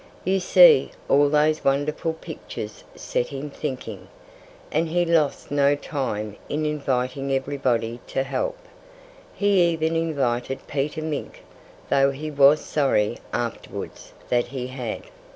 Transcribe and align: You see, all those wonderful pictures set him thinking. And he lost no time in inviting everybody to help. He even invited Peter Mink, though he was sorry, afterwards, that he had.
You 0.25 0.39
see, 0.39 0.89
all 1.07 1.29
those 1.29 1.63
wonderful 1.63 2.13
pictures 2.13 2.83
set 2.95 3.27
him 3.27 3.51
thinking. 3.51 4.07
And 4.71 4.87
he 4.89 5.05
lost 5.05 5.51
no 5.51 5.75
time 5.75 6.37
in 6.49 6.65
inviting 6.65 7.31
everybody 7.31 7.99
to 8.07 8.23
help. 8.23 8.57
He 9.35 9.61
even 9.65 9.95
invited 9.95 10.65
Peter 10.65 11.03
Mink, 11.03 11.43
though 11.89 12.09
he 12.09 12.31
was 12.31 12.61
sorry, 12.65 13.19
afterwards, 13.31 14.13
that 14.29 14.47
he 14.47 14.65
had. 14.65 15.03